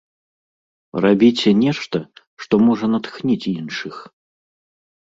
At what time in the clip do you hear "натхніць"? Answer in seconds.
2.95-3.43